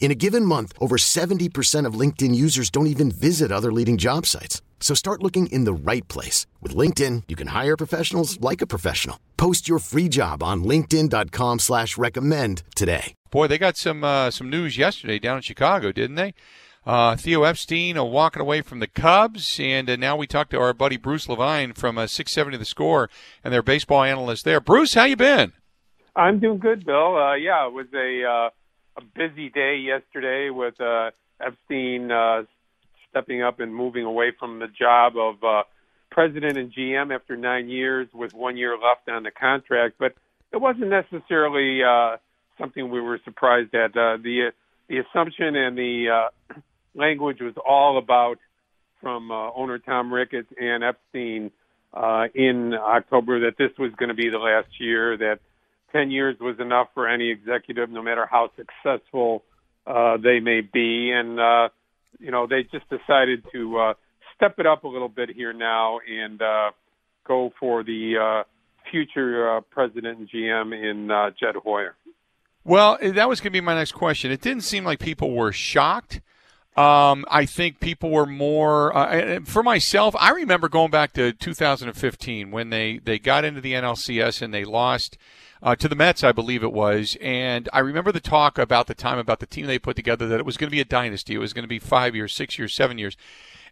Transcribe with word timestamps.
In 0.00 0.10
a 0.10 0.14
given 0.14 0.44
month, 0.44 0.72
over 0.80 0.96
70% 0.96 1.84
of 1.84 2.00
LinkedIn 2.00 2.34
users 2.34 2.70
don't 2.70 2.86
even 2.86 3.10
visit 3.10 3.52
other 3.52 3.70
leading 3.70 3.98
job 3.98 4.24
sites. 4.24 4.62
So 4.80 4.94
start 4.94 5.22
looking 5.22 5.48
in 5.48 5.64
the 5.64 5.72
right 5.74 6.06
place. 6.08 6.46
With 6.62 6.74
LinkedIn, 6.74 7.24
you 7.28 7.36
can 7.36 7.48
hire 7.48 7.76
professionals 7.76 8.40
like 8.40 8.62
a 8.62 8.66
professional. 8.66 9.18
Post 9.36 9.68
your 9.68 9.80
free 9.80 10.08
job 10.08 10.42
on 10.42 10.64
linkedin.com 10.64 11.58
slash 11.58 11.98
recommend 11.98 12.62
today. 12.74 13.12
Boy, 13.30 13.48
they 13.48 13.58
got 13.58 13.76
some 13.76 14.02
uh, 14.02 14.30
some 14.30 14.48
news 14.48 14.78
yesterday 14.78 15.18
down 15.18 15.36
in 15.36 15.42
Chicago, 15.42 15.92
didn't 15.92 16.16
they? 16.16 16.32
Uh, 16.86 17.16
Theo 17.16 17.42
Epstein 17.42 17.98
uh, 17.98 18.04
walking 18.04 18.40
away 18.40 18.62
from 18.62 18.78
the 18.78 18.86
Cubs, 18.86 19.60
and 19.60 19.90
uh, 19.90 19.96
now 19.96 20.16
we 20.16 20.26
talked 20.26 20.52
to 20.52 20.60
our 20.60 20.72
buddy 20.72 20.96
Bruce 20.96 21.28
Levine 21.28 21.74
from 21.74 21.98
uh, 21.98 22.06
670 22.06 22.56
The 22.56 22.64
Score 22.64 23.10
and 23.44 23.52
their 23.52 23.62
baseball 23.62 24.04
analyst 24.04 24.44
there. 24.44 24.60
Bruce, 24.60 24.94
how 24.94 25.04
you 25.04 25.16
been? 25.16 25.52
I'm 26.16 26.38
doing 26.38 26.58
good, 26.58 26.86
Bill. 26.86 27.16
Uh, 27.16 27.34
yeah, 27.34 27.66
it 27.66 27.72
was 27.72 27.88
a 27.92 28.24
uh, 28.24 28.50
a 28.98 29.02
busy 29.16 29.48
day 29.48 29.76
yesterday 29.76 30.50
with 30.50 30.80
uh, 30.80 31.10
Epstein 31.40 32.10
uh, 32.10 32.42
stepping 33.10 33.42
up 33.42 33.60
and 33.60 33.72
moving 33.74 34.04
away 34.04 34.32
from 34.38 34.58
the 34.58 34.66
job 34.66 35.16
of 35.16 35.36
uh, 35.44 35.62
president 36.10 36.58
and 36.58 36.72
GM 36.72 37.14
after 37.14 37.36
nine 37.36 37.68
years 37.68 38.08
with 38.12 38.34
one 38.34 38.56
year 38.56 38.72
left 38.72 39.08
on 39.08 39.22
the 39.22 39.30
contract. 39.30 39.94
But 39.98 40.14
it 40.52 40.60
wasn't 40.60 40.90
necessarily 40.90 41.80
uh, 41.84 42.16
something 42.58 42.90
we 42.90 43.00
were 43.00 43.20
surprised 43.24 43.72
at. 43.74 43.96
Uh, 43.96 44.16
the 44.16 44.50
the 44.88 44.98
assumption 44.98 45.54
and 45.54 45.78
the 45.78 46.30
uh, 46.54 46.60
language 46.94 47.40
was 47.40 47.54
all 47.64 47.98
about 47.98 48.38
from 49.00 49.30
uh, 49.30 49.52
owner 49.52 49.78
Tom 49.78 50.12
Ricketts 50.12 50.52
and 50.60 50.82
Epstein 50.82 51.52
uh, 51.94 52.24
in 52.34 52.74
October 52.74 53.40
that 53.40 53.56
this 53.58 53.70
was 53.78 53.92
going 53.96 54.08
to 54.08 54.14
be 54.14 54.28
the 54.28 54.38
last 54.38 54.80
year 54.80 55.16
that 55.18 55.38
10 55.92 56.10
years 56.10 56.36
was 56.40 56.58
enough 56.60 56.88
for 56.94 57.08
any 57.08 57.30
executive, 57.30 57.90
no 57.90 58.02
matter 58.02 58.26
how 58.26 58.50
successful 58.56 59.44
uh, 59.86 60.16
they 60.16 60.40
may 60.40 60.60
be. 60.60 61.10
And, 61.10 61.40
uh, 61.40 61.68
you 62.18 62.30
know, 62.30 62.46
they 62.46 62.62
just 62.64 62.88
decided 62.90 63.44
to 63.52 63.78
uh, 63.78 63.94
step 64.36 64.58
it 64.58 64.66
up 64.66 64.84
a 64.84 64.88
little 64.88 65.08
bit 65.08 65.30
here 65.30 65.52
now 65.52 66.00
and 66.00 66.40
uh, 66.40 66.70
go 67.26 67.52
for 67.58 67.82
the 67.82 68.16
uh, 68.16 68.44
future 68.90 69.56
uh, 69.56 69.60
president 69.60 70.18
and 70.18 70.28
GM 70.28 70.72
in 70.72 71.10
uh, 71.10 71.30
Jed 71.38 71.56
Hoyer. 71.56 71.94
Well, 72.64 72.98
that 73.00 73.28
was 73.28 73.40
going 73.40 73.50
to 73.52 73.56
be 73.56 73.60
my 73.60 73.74
next 73.74 73.92
question. 73.92 74.30
It 74.30 74.40
didn't 74.40 74.62
seem 74.62 74.84
like 74.84 74.98
people 74.98 75.34
were 75.34 75.52
shocked. 75.52 76.20
Um, 76.76 77.24
I 77.28 77.44
think 77.44 77.80
people 77.80 78.10
were 78.10 78.26
more. 78.26 78.96
Uh, 78.96 79.40
for 79.44 79.62
myself, 79.62 80.14
I 80.18 80.30
remember 80.30 80.68
going 80.68 80.90
back 80.90 81.12
to 81.14 81.32
2015 81.32 82.50
when 82.50 82.70
they, 82.70 82.98
they 82.98 83.18
got 83.18 83.44
into 83.44 83.60
the 83.60 83.72
NLCS 83.72 84.42
and 84.42 84.54
they 84.54 84.64
lost 84.64 85.18
uh, 85.62 85.74
to 85.76 85.88
the 85.88 85.96
Mets, 85.96 86.22
I 86.22 86.32
believe 86.32 86.62
it 86.62 86.72
was. 86.72 87.16
And 87.20 87.68
I 87.72 87.80
remember 87.80 88.12
the 88.12 88.20
talk 88.20 88.58
about 88.58 88.86
the 88.86 88.94
time 88.94 89.18
about 89.18 89.40
the 89.40 89.46
team 89.46 89.66
they 89.66 89.78
put 89.78 89.96
together 89.96 90.28
that 90.28 90.38
it 90.38 90.46
was 90.46 90.56
going 90.56 90.68
to 90.68 90.74
be 90.74 90.80
a 90.80 90.84
dynasty. 90.84 91.34
It 91.34 91.38
was 91.38 91.52
going 91.52 91.64
to 91.64 91.68
be 91.68 91.80
five 91.80 92.14
years, 92.14 92.32
six 92.32 92.58
years, 92.58 92.74
seven 92.74 92.98
years. 92.98 93.16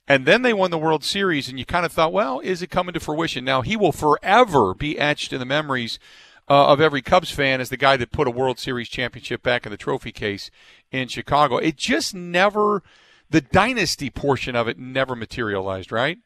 And 0.09 0.25
then 0.25 0.43
they 0.43 0.53
won 0.53 0.71
the 0.71 0.79
World 0.79 1.03
Series, 1.03 1.49
and 1.49 1.59
you 1.59 1.67
kind 1.67 1.85
of 1.85 1.91
thought, 1.91 2.13
well, 2.13 2.39
is 2.41 2.63
it 2.63 2.71
coming 2.71 2.93
to 2.93 3.01
fruition? 3.01 3.45
Now, 3.45 3.63
he 3.63 3.77
will 3.77 3.91
forever 3.91 4.73
be 4.73 4.99
etched 4.99 5.33
in 5.33 5.41
the 5.41 5.45
memories 5.45 5.99
uh, 6.49 6.67
of 6.69 6.81
every 6.81 7.03
Cubs 7.03 7.31
fan 7.31 7.61
is 7.61 7.71
the 7.71 7.77
guy 7.77 7.97
that 7.97 8.13
put 8.13 8.29
a 8.29 8.31
World 8.31 8.59
Series 8.59 8.89
championship 8.89 9.43
back 9.43 9.67
in 9.67 9.71
the 9.71 9.77
trophy 9.77 10.13
case 10.13 10.51
in 10.91 11.09
Chicago. 11.09 11.57
It 11.57 11.77
just 11.77 12.15
never, 12.15 12.83
the 13.29 13.41
dynasty 13.41 14.11
portion 14.11 14.55
of 14.55 14.69
it 14.69 14.79
never 14.79 15.17
materialized, 15.17 15.91
right? 15.91 16.19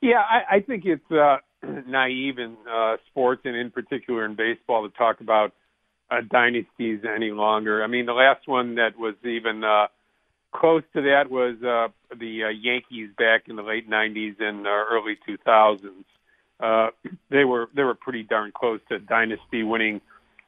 Yeah, 0.00 0.20
I, 0.20 0.56
I 0.56 0.60
think 0.60 0.84
it's 0.84 1.10
uh, 1.10 1.38
naive 1.86 2.38
in 2.38 2.56
uh, 2.70 2.96
sports 3.10 3.42
and 3.44 3.56
in 3.56 3.70
particular 3.70 4.24
in 4.24 4.34
baseball 4.34 4.88
to 4.88 4.96
talk 4.96 5.20
about 5.20 5.52
uh, 6.10 6.16
dynasties 6.30 7.00
any 7.04 7.30
longer. 7.30 7.82
I 7.82 7.86
mean, 7.86 8.06
the 8.06 8.12
last 8.12 8.46
one 8.46 8.74
that 8.76 8.98
was 8.98 9.14
even 9.24 9.62
uh, 9.64 9.86
close 10.52 10.82
to 10.94 11.02
that 11.02 11.30
was 11.30 11.56
uh, 11.62 11.88
the 12.16 12.44
uh, 12.44 12.48
Yankees 12.48 13.10
back 13.16 13.44
in 13.48 13.56
the 13.56 13.62
late 13.62 13.88
'90s 13.88 14.40
and 14.40 14.66
uh, 14.66 14.70
early 14.70 15.16
2000s. 15.28 16.04
Uh, 16.60 16.88
they 17.30 17.44
were 17.44 17.68
they 17.74 17.82
were 17.82 17.94
pretty 17.94 18.22
darn 18.22 18.52
close 18.54 18.80
to 18.88 18.98
dynasty, 18.98 19.62
winning, 19.62 20.00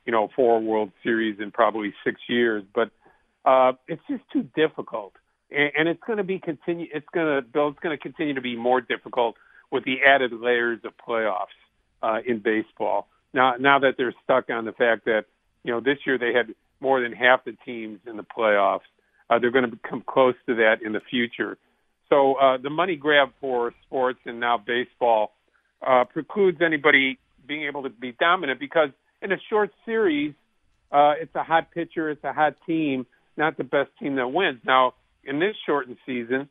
you 0.04 0.12
know, 0.12 0.28
four 0.36 0.60
World 0.60 0.92
Series 1.02 1.40
in 1.40 1.50
probably 1.50 1.94
six 2.04 2.20
years. 2.28 2.62
But 2.74 2.90
uh, 3.44 3.72
it's 3.88 4.02
just 4.08 4.22
too 4.32 4.46
difficult, 4.54 5.14
and, 5.50 5.72
and 5.76 5.88
it's 5.88 6.02
going 6.06 6.18
to 6.18 6.24
be 6.24 6.38
continue. 6.38 6.86
It's 6.92 7.06
going 7.14 7.26
to 7.26 7.42
Bill. 7.42 7.68
It's 7.68 7.78
going 7.80 7.96
to 7.96 8.02
continue 8.02 8.34
to 8.34 8.40
be 8.40 8.56
more 8.56 8.80
difficult 8.80 9.36
with 9.70 9.84
the 9.84 9.96
added 10.06 10.32
layers 10.32 10.80
of 10.84 10.92
playoffs 11.08 11.46
uh, 12.02 12.18
in 12.26 12.40
baseball. 12.40 13.08
Now, 13.32 13.54
now 13.58 13.78
that 13.78 13.94
they're 13.96 14.14
stuck 14.22 14.50
on 14.50 14.66
the 14.66 14.72
fact 14.72 15.06
that 15.06 15.24
you 15.64 15.72
know 15.72 15.80
this 15.80 15.98
year 16.06 16.18
they 16.18 16.32
had 16.34 16.54
more 16.80 17.00
than 17.00 17.12
half 17.12 17.44
the 17.44 17.56
teams 17.64 18.00
in 18.06 18.16
the 18.16 18.24
playoffs, 18.24 18.80
uh, 19.30 19.38
they're 19.38 19.50
going 19.50 19.70
to 19.70 19.78
come 19.88 20.02
close 20.06 20.34
to 20.46 20.56
that 20.56 20.82
in 20.84 20.92
the 20.92 21.00
future. 21.00 21.56
So 22.10 22.34
uh, 22.34 22.58
the 22.58 22.68
money 22.68 22.96
grab 22.96 23.30
for 23.40 23.72
sports 23.86 24.18
and 24.26 24.38
now 24.38 24.58
baseball 24.58 25.32
uh, 25.86 26.04
precludes 26.04 26.60
anybody 26.64 27.18
being 27.46 27.64
able 27.64 27.82
to 27.82 27.90
be 27.90 28.12
dominant 28.12 28.60
because 28.60 28.90
in 29.20 29.32
a 29.32 29.36
short 29.50 29.70
series, 29.84 30.34
uh, 30.90 31.14
it's 31.20 31.34
a 31.34 31.42
hot 31.42 31.70
pitcher, 31.72 32.10
it's 32.10 32.22
a 32.24 32.32
hot 32.32 32.56
team, 32.66 33.06
not 33.36 33.56
the 33.56 33.64
best 33.64 33.90
team 33.98 34.16
that 34.16 34.28
wins. 34.28 34.60
Now, 34.64 34.94
in 35.24 35.38
this 35.38 35.54
shortened 35.66 35.96
season, 36.04 36.48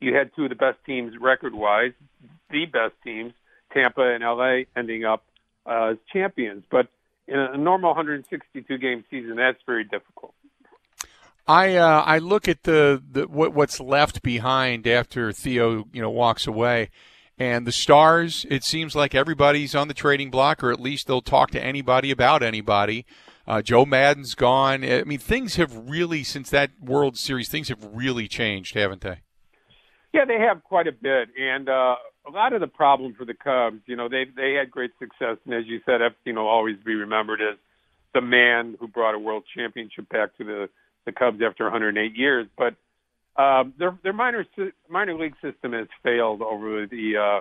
you 0.00 0.14
had 0.14 0.30
two 0.34 0.44
of 0.44 0.50
the 0.50 0.56
best 0.56 0.78
teams 0.86 1.14
record 1.20 1.54
wise, 1.54 1.92
the 2.50 2.66
best 2.66 2.94
teams, 3.04 3.32
Tampa 3.72 4.02
and 4.02 4.22
LA, 4.22 4.62
ending 4.76 5.04
up 5.04 5.24
uh, 5.66 5.90
as 5.92 5.96
champions. 6.12 6.64
But 6.70 6.88
in 7.26 7.38
a 7.38 7.56
normal 7.56 7.90
162 7.90 8.78
game 8.78 9.04
season, 9.10 9.36
that's 9.36 9.58
very 9.66 9.84
difficult. 9.84 10.34
I 11.46 11.76
uh, 11.76 12.02
I 12.04 12.18
look 12.18 12.46
at 12.46 12.64
the, 12.64 13.02
the 13.10 13.26
what, 13.26 13.54
what's 13.54 13.80
left 13.80 14.22
behind 14.22 14.86
after 14.86 15.32
Theo 15.32 15.86
you 15.92 16.02
know 16.02 16.10
walks 16.10 16.46
away, 16.46 16.90
and 17.38 17.66
the 17.66 17.72
stars. 17.72 18.44
It 18.50 18.64
seems 18.64 18.94
like 18.94 19.14
everybody's 19.14 19.74
on 19.74 19.88
the 19.88 19.94
trading 19.94 20.30
block, 20.30 20.62
or 20.62 20.72
at 20.72 20.80
least 20.80 21.06
they'll 21.06 21.20
talk 21.20 21.50
to 21.52 21.62
anybody 21.62 22.10
about 22.10 22.42
anybody. 22.42 23.06
Uh, 23.46 23.62
Joe 23.62 23.86
Maddon's 23.86 24.34
gone. 24.34 24.84
I 24.84 25.04
mean, 25.04 25.18
things 25.18 25.56
have 25.56 25.88
really 25.88 26.22
since 26.22 26.50
that 26.50 26.70
World 26.80 27.16
Series, 27.16 27.48
things 27.48 27.68
have 27.68 27.82
really 27.92 28.28
changed, 28.28 28.74
haven't 28.74 29.00
they? 29.00 29.20
Yeah, 30.12 30.24
they 30.26 30.38
have 30.38 30.64
quite 30.64 30.86
a 30.86 30.92
bit, 30.92 31.28
and 31.38 31.68
uh, 31.68 31.96
a 32.26 32.30
lot 32.30 32.52
of 32.52 32.60
the 32.60 32.66
problem 32.66 33.14
for 33.14 33.24
the 33.24 33.34
Cubs, 33.34 33.80
you 33.86 33.96
know, 33.96 34.08
they 34.08 34.24
they 34.36 34.54
had 34.54 34.70
great 34.70 34.90
success, 34.98 35.36
and 35.44 35.54
as 35.54 35.66
you 35.66 35.80
said, 35.86 36.02
Epstein 36.02 36.36
will 36.36 36.48
always 36.48 36.76
be 36.84 36.94
remembered 36.94 37.40
as 37.40 37.58
the 38.14 38.20
man 38.20 38.76
who 38.80 38.88
brought 38.88 39.14
a 39.14 39.18
world 39.18 39.44
championship 39.54 40.08
back 40.08 40.36
to 40.36 40.44
the 40.44 40.68
the 41.06 41.12
Cubs 41.12 41.40
after 41.46 41.64
108 41.64 42.16
years. 42.16 42.46
But 42.56 42.74
um, 43.38 43.72
their 43.78 43.96
their 44.02 44.12
minor 44.12 44.44
minor 44.88 45.14
league 45.14 45.34
system 45.40 45.72
has 45.72 45.86
failed 46.02 46.42
over 46.42 46.86
the 46.86 47.16
uh, 47.16 47.40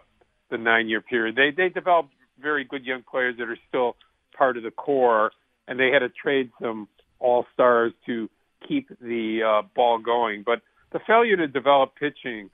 the 0.52 0.58
nine 0.58 0.88
year 0.88 1.02
period. 1.02 1.36
They 1.36 1.52
they 1.52 1.70
developed 1.70 2.14
very 2.42 2.64
good 2.64 2.86
young 2.86 3.04
players 3.04 3.36
that 3.40 3.50
are 3.50 3.58
still 3.68 3.96
part 4.38 4.58
of 4.58 4.64
the 4.64 4.72
core, 4.72 5.32
and 5.68 5.80
they 5.80 5.90
had 5.90 6.00
to 6.00 6.10
trade 6.10 6.52
some 6.62 6.88
all 7.20 7.46
stars 7.54 7.94
to 8.06 8.30
keep 8.68 8.90
the 9.02 9.42
uh, 9.44 9.68
ball 9.76 9.98
going, 9.98 10.44
but 10.46 10.62
the 10.92 11.00
failure 11.06 11.36
to 11.38 11.48
develop 11.48 11.96
pitching 11.96 12.50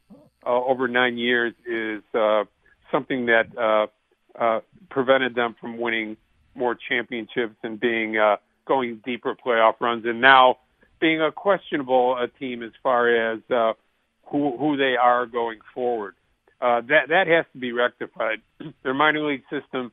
uh, 0.45 0.49
over 0.49 0.87
nine 0.87 1.17
years 1.17 1.53
is 1.65 2.01
uh, 2.13 2.43
something 2.91 3.25
that 3.27 3.45
uh, 3.57 3.87
uh, 4.41 4.59
prevented 4.89 5.35
them 5.35 5.55
from 5.59 5.77
winning 5.77 6.17
more 6.55 6.75
championships 6.89 7.55
and 7.63 7.79
being 7.79 8.17
uh, 8.17 8.37
going 8.65 9.01
deeper 9.05 9.35
playoff 9.35 9.73
runs, 9.79 10.05
and 10.05 10.21
now 10.21 10.57
being 11.03 11.21
a 11.21 11.33
questionable 11.33 12.15
uh, 12.17 12.27
team 12.39 12.63
as 12.63 12.71
far 12.81 13.33
as 13.33 13.39
uh, 13.53 13.73
who 14.31 14.57
who 14.57 14.77
they 14.77 14.95
are 14.95 15.25
going 15.25 15.59
forward. 15.73 16.15
Uh, 16.61 16.79
that 16.79 17.09
that 17.09 17.27
has 17.27 17.45
to 17.51 17.59
be 17.59 17.73
rectified. 17.73 18.38
Their 18.83 18.94
minor 18.94 19.27
league 19.27 19.44
system 19.51 19.91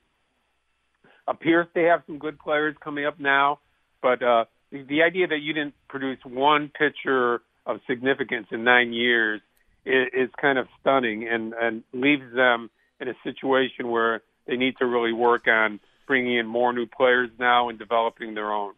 appears 1.27 1.67
to 1.75 1.81
have 1.81 2.03
some 2.07 2.19
good 2.19 2.39
players 2.39 2.77
coming 2.83 3.07
up 3.07 3.19
now, 3.19 3.59
but 4.01 4.23
uh, 4.23 4.45
the, 4.71 4.85
the 4.85 5.03
idea 5.03 5.27
that 5.27 5.41
you 5.43 5.53
didn't 5.53 5.75
produce 5.89 6.19
one 6.25 6.71
pitcher 6.79 7.43
of 7.67 7.81
significance 7.89 8.47
in 8.53 8.62
nine 8.62 8.93
years 8.93 9.41
is, 9.85 10.07
is 10.12 10.31
kind 10.41 10.59
of 10.59 10.69
stunning 10.81 11.27
and, 11.29 11.55
and 11.61 11.83
leaves 11.93 12.33
them 12.37 12.71
in 13.01 13.09
a 13.09 13.15
situation 13.25 13.89
where 13.89 14.23
they 14.47 14.57
need 14.57 14.77
to 14.79 14.87
really 14.87 15.12
work 15.12 15.49
on 15.49 15.81
bringing 16.07 16.39
in 16.39 16.47
more 16.47 16.73
new 16.73 16.87
players 16.87 17.31
now 17.39 17.69
and 17.69 17.81
developing 17.81 18.35
their 18.35 18.53
own. 18.53 18.75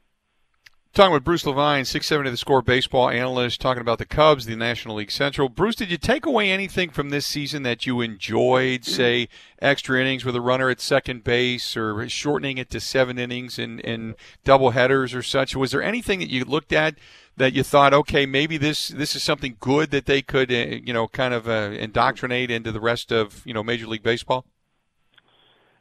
Talking 0.94 1.14
with 1.14 1.24
Bruce 1.24 1.46
Levine, 1.46 1.86
670 1.86 2.32
The 2.32 2.36
Score 2.36 2.60
baseball 2.60 3.08
analyst, 3.08 3.62
talking 3.62 3.80
about 3.80 3.96
the 3.96 4.04
Cubs, 4.04 4.44
the 4.44 4.56
National 4.56 4.96
League 4.96 5.10
Central. 5.10 5.48
Bruce, 5.48 5.74
did 5.74 5.90
you 5.90 5.96
take 5.96 6.26
away 6.26 6.50
anything 6.50 6.90
from 6.90 7.08
this 7.08 7.26
season 7.26 7.62
that 7.62 7.86
you 7.86 8.02
enjoyed, 8.02 8.84
say, 8.84 9.30
extra 9.62 9.98
innings 9.98 10.26
with 10.26 10.36
a 10.36 10.42
runner 10.42 10.68
at 10.68 10.82
second 10.82 11.24
base 11.24 11.78
or 11.78 12.06
shortening 12.10 12.58
it 12.58 12.68
to 12.68 12.78
seven 12.78 13.18
innings 13.18 13.58
in, 13.58 13.80
in 13.80 14.16
double 14.44 14.72
headers 14.72 15.14
or 15.14 15.22
such? 15.22 15.56
Was 15.56 15.70
there 15.70 15.82
anything 15.82 16.18
that 16.18 16.28
you 16.28 16.44
looked 16.44 16.74
at 16.74 16.96
that 17.38 17.54
you 17.54 17.62
thought, 17.62 17.94
okay, 17.94 18.26
maybe 18.26 18.58
this, 18.58 18.88
this 18.88 19.16
is 19.16 19.22
something 19.22 19.56
good 19.60 19.92
that 19.92 20.04
they 20.04 20.20
could, 20.20 20.52
uh, 20.52 20.76
you 20.84 20.92
know, 20.92 21.08
kind 21.08 21.32
of 21.32 21.48
uh, 21.48 21.70
indoctrinate 21.72 22.50
into 22.50 22.70
the 22.70 22.80
rest 22.80 23.10
of, 23.10 23.40
you 23.46 23.54
know, 23.54 23.62
Major 23.62 23.86
League 23.86 24.02
Baseball? 24.02 24.44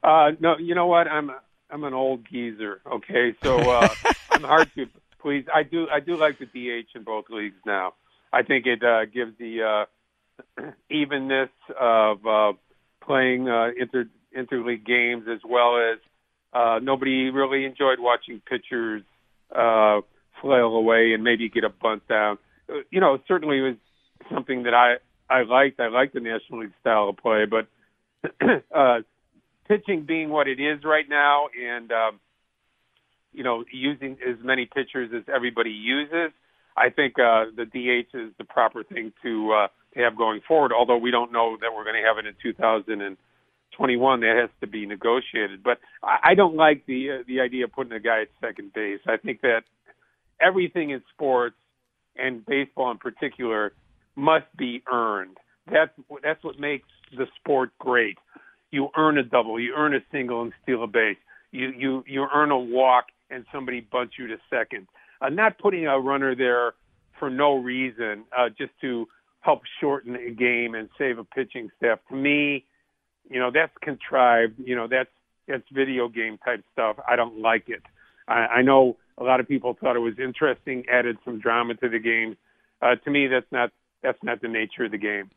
Uh, 0.01 0.31
no, 0.39 0.57
you 0.57 0.73
know 0.73 0.87
what? 0.87 1.09
I'm 1.09 1.31
I'm 1.69 1.83
an 1.85 1.93
old 1.93 2.25
geezer. 2.29 2.81
Okay, 2.89 3.33
so 3.41 3.57
uh, 3.57 3.87
I'm 4.31 4.43
hard 4.43 4.69
to 4.75 4.87
please. 5.21 5.45
I 5.53 5.63
do 5.63 5.87
I 5.91 5.99
do 5.99 6.17
like 6.17 6.39
the 6.39 6.45
DH 6.45 6.95
in 6.95 7.03
both 7.03 7.25
leagues 7.29 7.59
now. 7.65 7.93
I 8.33 8.43
think 8.43 8.65
it 8.65 8.83
uh, 8.83 9.05
gives 9.05 9.37
the 9.37 9.85
uh, 10.59 10.71
evenness 10.89 11.49
of 11.79 12.25
uh, 12.25 12.53
playing 13.05 13.49
uh, 13.49 13.69
inter 13.77 14.05
interleague 14.37 14.85
games 14.85 15.25
as 15.31 15.39
well 15.47 15.77
as 15.77 15.99
uh, 16.53 16.79
nobody 16.81 17.29
really 17.29 17.65
enjoyed 17.65 17.99
watching 17.99 18.41
pitchers 18.47 19.03
uh, 19.53 20.01
flail 20.41 20.75
away 20.75 21.13
and 21.13 21.23
maybe 21.23 21.49
get 21.49 21.63
a 21.63 21.69
bunt 21.69 22.07
down. 22.07 22.37
Uh, 22.69 22.79
you 22.89 22.99
know, 22.99 23.19
certainly 23.27 23.59
it 23.59 23.61
was 23.61 23.75
something 24.33 24.63
that 24.63 24.73
I 24.73 24.95
I 25.29 25.43
liked. 25.43 25.79
I 25.79 25.87
liked 25.87 26.13
the 26.13 26.19
National 26.19 26.61
League 26.61 26.73
style 26.81 27.09
of 27.09 27.17
play, 27.17 27.45
but 27.45 27.67
uh, 28.75 28.99
pitching 29.67 30.03
being 30.03 30.29
what 30.29 30.47
it 30.47 30.59
is 30.59 30.83
right 30.83 31.07
now, 31.07 31.47
and 31.59 31.91
um, 31.91 32.19
you 33.33 33.43
know, 33.43 33.63
using 33.71 34.17
as 34.27 34.37
many 34.43 34.65
pitchers 34.65 35.11
as 35.15 35.23
everybody 35.33 35.71
uses, 35.71 36.31
I 36.75 36.89
think 36.89 37.19
uh, 37.19 37.45
the 37.55 37.65
DH 37.65 38.15
is 38.15 38.31
the 38.37 38.43
proper 38.45 38.83
thing 38.83 39.13
to 39.23 39.53
uh, 39.53 39.67
to 39.93 39.99
have 40.03 40.17
going 40.17 40.41
forward. 40.47 40.71
Although 40.73 40.97
we 40.97 41.11
don't 41.11 41.31
know 41.31 41.57
that 41.59 41.73
we're 41.75 41.83
going 41.83 42.01
to 42.01 42.07
have 42.07 42.17
it 42.17 42.25
in 42.25 42.33
2021, 42.41 44.19
that 44.21 44.37
has 44.39 44.49
to 44.61 44.67
be 44.67 44.85
negotiated. 44.85 45.63
But 45.63 45.79
I, 46.03 46.35
don't 46.35 46.55
like 46.55 46.85
the 46.85 47.11
uh, 47.11 47.23
the 47.27 47.41
idea 47.41 47.65
of 47.65 47.73
putting 47.73 47.93
a 47.93 47.99
guy 47.99 48.21
at 48.21 48.27
second 48.39 48.73
base. 48.73 48.99
I 49.07 49.17
think 49.17 49.41
that 49.41 49.63
everything 50.41 50.91
in 50.91 51.01
sports 51.13 51.55
and 52.15 52.45
baseball 52.45 52.91
in 52.91 52.97
particular 52.97 53.73
must 54.15 54.45
be 54.57 54.81
earned. 54.91 55.37
That's 55.71 55.91
that's 56.23 56.43
what 56.43 56.59
makes 56.59 56.87
the 57.15 57.27
sport 57.39 57.71
great. 57.79 58.17
You 58.71 58.89
earn 58.95 59.17
a 59.17 59.23
double, 59.23 59.59
you 59.59 59.73
earn 59.75 59.93
a 59.93 59.99
single, 60.11 60.41
and 60.41 60.53
steal 60.63 60.83
a 60.83 60.87
base. 60.87 61.17
You 61.51 61.71
you 61.77 62.03
you 62.07 62.27
earn 62.33 62.51
a 62.51 62.59
walk 62.59 63.05
and 63.31 63.45
somebody 63.51 63.81
bunts 63.81 64.15
you 64.17 64.27
to 64.27 64.37
second. 64.49 64.87
Uh, 65.21 65.29
not 65.29 65.57
putting 65.59 65.87
a 65.87 65.99
runner 65.99 66.35
there 66.35 66.73
for 67.19 67.29
no 67.29 67.55
reason, 67.55 68.25
uh, 68.37 68.49
just 68.49 68.71
to 68.81 69.07
help 69.41 69.61
shorten 69.79 70.15
a 70.15 70.31
game 70.31 70.75
and 70.75 70.89
save 70.97 71.17
a 71.19 71.23
pitching 71.23 71.69
staff. 71.77 71.99
To 72.09 72.15
me, 72.15 72.65
you 73.29 73.39
know, 73.39 73.51
that's 73.53 73.73
contrived. 73.81 74.55
You 74.63 74.75
know, 74.75 74.87
that's 74.87 75.09
that's 75.47 75.63
video 75.71 76.07
game 76.07 76.37
type 76.43 76.63
stuff. 76.73 76.97
I 77.07 77.15
don't 77.15 77.39
like 77.39 77.65
it. 77.67 77.81
I, 78.27 78.33
I 78.33 78.61
know 78.61 78.97
a 79.17 79.23
lot 79.23 79.39
of 79.39 79.47
people 79.47 79.77
thought 79.79 79.95
it 79.95 79.99
was 79.99 80.19
interesting, 80.19 80.85
added 80.91 81.17
some 81.25 81.39
drama 81.39 81.75
to 81.75 81.89
the 81.89 81.99
game. 81.99 82.37
Uh, 82.81 82.95
to 82.95 83.11
me, 83.11 83.27
that's 83.27 83.51
not 83.51 83.71
that's 84.01 84.21
not 84.23 84.41
the 84.41 84.47
nature 84.47 84.85
of 84.85 84.91
the 84.91 84.97
game. 84.97 85.29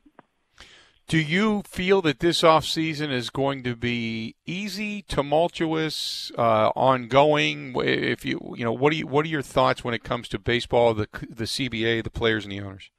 Do 1.06 1.18
you 1.18 1.62
feel 1.66 2.00
that 2.02 2.20
this 2.20 2.42
off 2.42 2.64
season 2.64 3.10
is 3.10 3.28
going 3.28 3.62
to 3.64 3.76
be 3.76 4.36
easy, 4.46 5.02
tumultuous, 5.02 6.32
uh, 6.38 6.70
ongoing? 6.74 7.74
If 7.76 8.24
you 8.24 8.54
you 8.56 8.64
know, 8.64 8.72
what 8.72 8.90
do 8.90 8.96
you 8.96 9.06
what 9.06 9.26
are 9.26 9.28
your 9.28 9.42
thoughts 9.42 9.84
when 9.84 9.92
it 9.92 10.02
comes 10.02 10.28
to 10.28 10.38
baseball, 10.38 10.94
the 10.94 11.06
the 11.28 11.44
CBA, 11.44 12.02
the 12.04 12.10
players, 12.10 12.44
and 12.44 12.52
the 12.52 12.60
owners? 12.60 12.90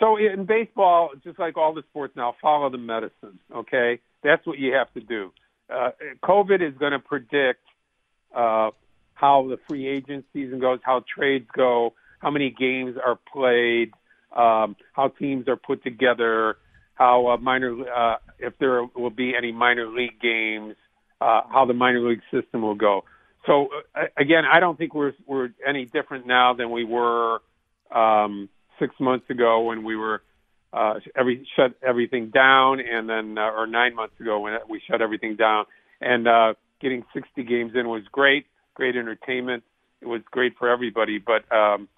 So 0.00 0.16
in 0.16 0.46
baseball, 0.46 1.10
just 1.22 1.38
like 1.38 1.58
all 1.58 1.74
the 1.74 1.82
sports 1.90 2.16
now, 2.16 2.36
follow 2.40 2.70
the 2.70 2.78
medicine. 2.78 3.38
Okay, 3.54 4.00
that's 4.22 4.46
what 4.46 4.58
you 4.58 4.72
have 4.72 4.92
to 4.94 5.00
do. 5.00 5.30
Uh, 5.68 5.90
COVID 6.22 6.66
is 6.66 6.76
going 6.78 6.92
to 6.92 6.98
predict 6.98 7.60
uh, 8.34 8.70
how 9.12 9.46
the 9.48 9.58
free 9.68 9.86
agent 9.86 10.24
season 10.32 10.58
goes, 10.58 10.80
how 10.82 11.04
trades 11.14 11.46
go, 11.54 11.92
how 12.18 12.30
many 12.30 12.50
games 12.50 12.96
are 13.04 13.18
played, 13.30 13.92
um, 14.34 14.74
how 14.94 15.08
teams 15.18 15.48
are 15.48 15.56
put 15.56 15.84
together 15.84 16.56
how 16.94 17.28
uh, 17.28 17.36
minor 17.36 17.74
uh, 17.88 18.16
if 18.38 18.54
there 18.58 18.84
will 18.94 19.10
be 19.10 19.34
any 19.36 19.52
minor 19.52 19.86
league 19.88 20.20
games, 20.20 20.76
uh, 21.20 21.42
how 21.50 21.64
the 21.66 21.74
minor 21.74 22.00
league 22.00 22.22
system 22.32 22.62
will 22.62 22.74
go. 22.74 23.04
So 23.46 23.68
uh, 23.94 24.04
again, 24.16 24.44
I 24.50 24.60
don't 24.60 24.78
think 24.78 24.94
we're 24.94 25.12
we're 25.26 25.50
any 25.66 25.86
different 25.86 26.26
now 26.26 26.54
than 26.54 26.70
we 26.70 26.84
were 26.84 27.40
um, 27.90 28.48
six 28.78 28.94
months 29.00 29.28
ago 29.30 29.62
when 29.62 29.84
we 29.84 29.96
were 29.96 30.22
uh, 30.72 30.94
every 31.16 31.46
shut 31.56 31.72
everything 31.86 32.30
down, 32.30 32.80
and 32.80 33.08
then 33.08 33.38
uh, 33.38 33.50
or 33.50 33.66
nine 33.66 33.94
months 33.94 34.18
ago 34.20 34.40
when 34.40 34.54
we 34.68 34.80
shut 34.88 35.00
everything 35.00 35.36
down. 35.36 35.66
And 36.00 36.26
uh, 36.26 36.54
getting 36.80 37.04
60 37.14 37.44
games 37.44 37.72
in 37.74 37.88
was 37.88 38.02
great, 38.10 38.46
great 38.74 38.96
entertainment. 38.96 39.62
It 40.00 40.06
was 40.06 40.20
great 40.30 40.54
for 40.58 40.68
everybody, 40.68 41.18
but 41.18 41.50
um, 41.54 41.88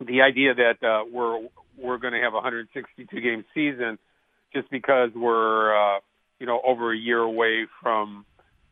the 0.00 0.22
idea 0.22 0.54
that 0.54 0.86
uh, 0.86 1.04
we're 1.10 1.48
we're 1.78 1.98
going 1.98 2.14
to 2.14 2.20
have 2.20 2.32
a 2.32 2.36
162 2.36 3.20
game 3.20 3.44
season 3.54 3.98
just 4.52 4.70
because 4.70 5.10
we're 5.14 5.74
uh, 5.74 6.00
you 6.38 6.46
know 6.46 6.60
over 6.66 6.92
a 6.92 6.96
year 6.96 7.20
away 7.20 7.66
from 7.82 8.24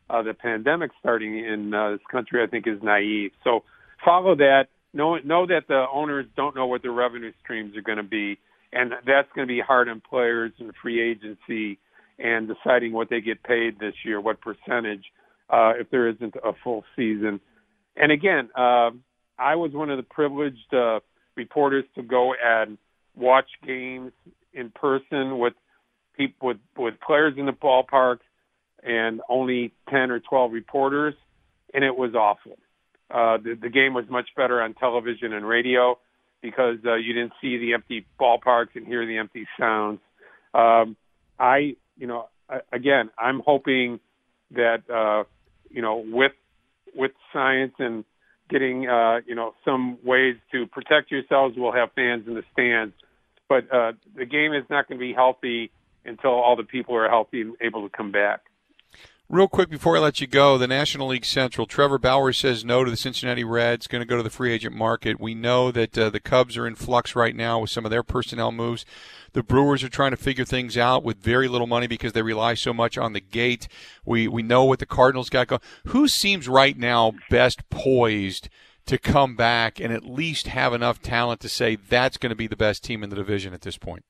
uh, 0.09 0.21
the 0.21 0.33
pandemic 0.33 0.91
starting 0.99 1.37
in 1.37 1.73
uh, 1.73 1.91
this 1.91 2.01
country, 2.11 2.43
I 2.43 2.47
think 2.47 2.67
is 2.67 2.81
naive. 2.81 3.31
So 3.43 3.63
follow 4.03 4.35
that. 4.35 4.65
Know 4.93 5.17
know 5.17 5.47
that 5.47 5.67
the 5.67 5.85
owners 5.91 6.25
don't 6.35 6.55
know 6.55 6.67
what 6.67 6.81
their 6.83 6.91
revenue 6.91 7.31
streams 7.43 7.75
are 7.75 7.81
going 7.81 7.97
to 7.97 8.03
be, 8.03 8.37
and 8.71 8.91
that's 9.05 9.27
going 9.35 9.47
to 9.47 9.51
be 9.51 9.59
hard 9.59 9.89
on 9.89 10.01
players 10.07 10.51
and 10.59 10.71
free 10.81 11.01
agency 11.01 11.79
and 12.19 12.47
deciding 12.47 12.93
what 12.93 13.09
they 13.09 13.21
get 13.21 13.41
paid 13.43 13.79
this 13.79 13.95
year, 14.05 14.21
what 14.21 14.39
percentage, 14.39 15.05
uh, 15.49 15.73
if 15.79 15.89
there 15.89 16.07
isn't 16.09 16.35
a 16.43 16.53
full 16.63 16.83
season. 16.95 17.39
And 17.95 18.11
again, 18.11 18.49
uh, 18.55 18.91
I 19.37 19.55
was 19.55 19.71
one 19.73 19.89
of 19.89 19.97
the 19.97 20.03
privileged 20.03 20.73
uh, 20.73 20.99
reporters 21.35 21.85
to 21.95 22.03
go 22.03 22.33
and 22.33 22.77
watch 23.15 23.49
games 23.65 24.11
in 24.53 24.69
person 24.69 25.37
with 25.39 25.53
people 26.15 26.49
with 26.49 26.57
with 26.77 26.95
players 27.05 27.33
in 27.37 27.45
the 27.45 27.51
ballpark 27.51 28.19
and 28.83 29.21
only 29.29 29.73
10 29.89 30.11
or 30.11 30.19
12 30.19 30.51
reporters 30.51 31.13
and 31.73 31.83
it 31.83 31.95
was 31.95 32.13
awful. 32.15 32.57
Uh 33.09 33.37
the, 33.37 33.57
the 33.59 33.69
game 33.69 33.93
was 33.93 34.05
much 34.09 34.29
better 34.35 34.61
on 34.61 34.73
television 34.73 35.33
and 35.33 35.47
radio 35.47 35.97
because 36.41 36.77
uh, 36.85 36.95
you 36.95 37.13
didn't 37.13 37.33
see 37.41 37.57
the 37.57 37.73
empty 37.73 38.05
ballparks 38.19 38.75
and 38.75 38.85
hear 38.85 39.05
the 39.05 39.17
empty 39.17 39.47
sounds. 39.59 39.99
Um 40.53 40.95
I, 41.39 41.75
you 41.97 42.07
know, 42.07 42.27
I, 42.49 42.59
again, 42.71 43.09
I'm 43.17 43.41
hoping 43.45 43.99
that 44.51 44.89
uh 44.89 45.23
you 45.69 45.81
know 45.81 46.03
with 46.05 46.33
with 46.95 47.11
science 47.31 47.73
and 47.79 48.05
getting 48.49 48.87
uh, 48.87 49.21
you 49.25 49.35
know 49.35 49.53
some 49.65 49.97
ways 50.03 50.35
to 50.51 50.65
protect 50.67 51.11
yourselves. 51.11 51.55
We'll 51.57 51.71
have 51.71 51.91
fans 51.93 52.27
in 52.27 52.33
the 52.33 52.43
stands, 52.53 52.93
but 53.49 53.71
uh, 53.73 53.93
the 54.15 54.25
game 54.25 54.53
is 54.53 54.63
not 54.69 54.87
going 54.87 54.99
to 54.99 55.05
be 55.05 55.13
healthy 55.13 55.71
until 56.05 56.31
all 56.31 56.55
the 56.55 56.63
people 56.63 56.95
are 56.95 57.09
healthy 57.09 57.41
and 57.41 57.55
able 57.61 57.87
to 57.87 57.95
come 57.95 58.11
back. 58.11 58.41
Real 59.33 59.47
quick 59.47 59.67
before 59.67 59.97
I 59.97 59.99
let 59.99 60.21
you 60.21 60.27
go, 60.27 60.59
the 60.59 60.67
National 60.67 61.07
League 61.07 61.25
Central. 61.25 61.65
Trevor 61.65 61.97
Bauer 61.97 62.31
says 62.33 62.63
no 62.63 62.83
to 62.83 62.91
the 62.91 62.95
Cincinnati 62.95 63.43
Reds, 63.43 63.87
going 63.87 63.99
to 63.99 64.05
go 64.05 64.15
to 64.15 64.21
the 64.21 64.29
free 64.29 64.53
agent 64.53 64.75
market. 64.75 65.19
We 65.19 65.33
know 65.33 65.71
that 65.71 65.97
uh, 65.97 66.11
the 66.11 66.19
Cubs 66.19 66.55
are 66.55 66.67
in 66.67 66.75
flux 66.75 67.15
right 67.15 67.35
now 67.35 67.57
with 67.57 67.71
some 67.71 67.83
of 67.83 67.89
their 67.89 68.03
personnel 68.03 68.51
moves. 68.51 68.85
The 69.31 69.41
Brewers 69.41 69.83
are 69.83 69.89
trying 69.89 70.11
to 70.11 70.17
figure 70.17 70.45
things 70.45 70.77
out 70.77 71.03
with 71.03 71.17
very 71.17 71.47
little 71.47 71.65
money 71.65 71.87
because 71.87 72.13
they 72.13 72.21
rely 72.21 72.53
so 72.53 72.75
much 72.75 72.95
on 72.95 73.13
the 73.13 73.19
gate. 73.19 73.67
We 74.05 74.27
we 74.27 74.43
know 74.43 74.65
what 74.65 74.77
the 74.77 74.85
Cardinals 74.85 75.31
got 75.31 75.47
going. 75.47 75.61
Who 75.85 76.07
seems 76.07 76.47
right 76.47 76.77
now 76.77 77.13
best 77.31 77.67
poised 77.71 78.49
to 78.85 78.99
come 78.99 79.35
back 79.35 79.79
and 79.79 79.91
at 79.91 80.05
least 80.05 80.45
have 80.45 80.75
enough 80.75 81.01
talent 81.01 81.39
to 81.39 81.49
say 81.49 81.75
that's 81.75 82.17
going 82.17 82.29
to 82.29 82.35
be 82.35 82.45
the 82.45 82.55
best 82.55 82.83
team 82.83 83.01
in 83.01 83.09
the 83.09 83.15
division 83.15 83.55
at 83.55 83.61
this 83.61 83.79
point? 83.79 84.05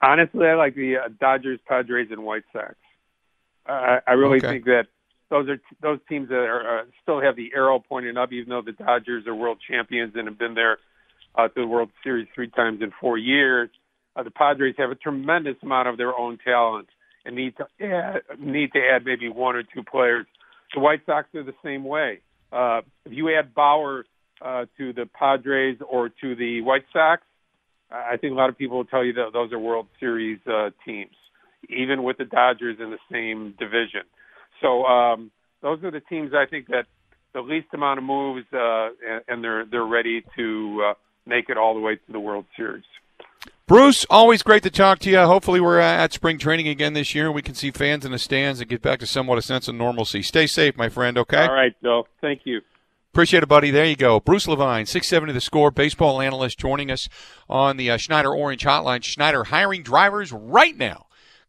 Honestly, 0.00 0.46
I 0.46 0.54
like 0.54 0.76
the 0.76 0.96
uh, 0.96 1.08
Dodgers, 1.18 1.58
Padres, 1.66 2.12
and 2.12 2.22
White 2.22 2.44
Sox. 2.52 2.76
I, 3.66 3.98
I 4.06 4.12
really 4.12 4.38
okay. 4.38 4.48
think 4.48 4.64
that 4.64 4.86
those 5.30 5.48
are 5.48 5.60
those 5.80 5.98
teams 6.08 6.28
that 6.28 6.34
are 6.34 6.80
uh, 6.80 6.84
still 7.02 7.20
have 7.20 7.36
the 7.36 7.50
arrow 7.54 7.82
pointing 7.86 8.16
up, 8.16 8.32
even 8.32 8.50
though 8.50 8.62
the 8.62 8.72
Dodgers 8.72 9.26
are 9.26 9.34
world 9.34 9.58
champions 9.68 10.14
and 10.16 10.26
have 10.26 10.38
been 10.38 10.54
there 10.54 10.78
uh, 11.34 11.48
to 11.48 11.60
the 11.60 11.66
World 11.66 11.90
Series 12.02 12.26
three 12.34 12.48
times 12.48 12.82
in 12.82 12.92
four 13.00 13.16
years. 13.16 13.70
Uh, 14.16 14.24
the 14.24 14.30
Padres 14.30 14.74
have 14.78 14.90
a 14.90 14.96
tremendous 14.96 15.56
amount 15.62 15.88
of 15.88 15.96
their 15.96 16.18
own 16.18 16.38
talent, 16.44 16.88
and 17.24 17.36
need 17.36 17.54
to 17.56 17.66
add, 17.84 18.22
need 18.38 18.72
to 18.72 18.80
add 18.80 19.04
maybe 19.04 19.28
one 19.28 19.54
or 19.54 19.62
two 19.62 19.82
players. 19.82 20.26
The 20.74 20.80
White 20.80 21.02
Sox 21.06 21.28
are 21.34 21.44
the 21.44 21.54
same 21.64 21.84
way. 21.84 22.20
Uh, 22.52 22.80
if 23.04 23.12
you 23.12 23.32
add 23.36 23.54
Bauer 23.54 24.04
uh, 24.42 24.66
to 24.78 24.92
the 24.92 25.06
Padres 25.06 25.78
or 25.88 26.08
to 26.08 26.34
the 26.34 26.60
White 26.62 26.84
Sox, 26.92 27.22
I 27.90 28.16
think 28.16 28.32
a 28.32 28.36
lot 28.36 28.48
of 28.48 28.58
people 28.58 28.78
will 28.78 28.84
tell 28.84 29.04
you 29.04 29.12
that 29.14 29.30
those 29.32 29.52
are 29.52 29.58
World 29.58 29.86
Series 29.98 30.38
uh, 30.46 30.70
teams, 30.84 31.14
even 31.68 32.02
with 32.02 32.18
the 32.18 32.24
Dodgers 32.24 32.78
in 32.80 32.90
the 32.90 32.98
same 33.10 33.54
division. 33.58 34.02
So 34.60 34.84
um, 34.84 35.30
those 35.62 35.82
are 35.84 35.90
the 35.90 36.00
teams 36.00 36.32
I 36.34 36.46
think 36.46 36.68
that 36.68 36.86
the 37.32 37.40
least 37.40 37.68
amount 37.72 37.98
of 37.98 38.04
moves, 38.04 38.46
uh, 38.52 38.88
and, 39.08 39.22
and 39.28 39.44
they're 39.44 39.64
they're 39.64 39.84
ready 39.84 40.24
to 40.36 40.90
uh, 40.90 40.94
make 41.26 41.48
it 41.48 41.56
all 41.56 41.74
the 41.74 41.80
way 41.80 41.96
to 41.96 42.12
the 42.12 42.20
World 42.20 42.46
Series. 42.56 42.84
Bruce, 43.66 44.04
always 44.10 44.42
great 44.42 44.64
to 44.64 44.70
talk 44.70 44.98
to 44.98 45.10
you. 45.10 45.18
Hopefully, 45.20 45.60
we're 45.60 45.78
at 45.78 46.12
spring 46.12 46.38
training 46.38 46.66
again 46.66 46.92
this 46.92 47.14
year. 47.14 47.26
And 47.26 47.34
we 47.36 47.42
can 47.42 47.54
see 47.54 47.70
fans 47.70 48.04
in 48.04 48.10
the 48.10 48.18
stands 48.18 48.60
and 48.60 48.68
get 48.68 48.82
back 48.82 48.98
to 48.98 49.06
somewhat 49.06 49.38
a 49.38 49.42
sense 49.42 49.68
of 49.68 49.76
normalcy. 49.76 50.22
Stay 50.22 50.48
safe, 50.48 50.76
my 50.76 50.88
friend. 50.88 51.16
Okay. 51.16 51.46
All 51.46 51.54
right, 51.54 51.72
Bill. 51.80 52.08
Thank 52.20 52.40
you. 52.44 52.62
Appreciate 53.12 53.44
it, 53.44 53.48
buddy. 53.48 53.70
There 53.70 53.84
you 53.84 53.96
go. 53.96 54.18
Bruce 54.18 54.48
Levine, 54.48 54.86
670 54.86 55.32
the 55.32 55.40
score, 55.40 55.70
baseball 55.70 56.20
analyst, 56.20 56.58
joining 56.58 56.90
us 56.90 57.08
on 57.48 57.76
the 57.76 57.90
uh, 57.90 57.96
Schneider 57.96 58.32
Orange 58.32 58.64
Hotline. 58.64 59.04
Schneider 59.04 59.44
hiring 59.44 59.82
drivers 59.82 60.32
right 60.32 60.76
now. 60.76 61.06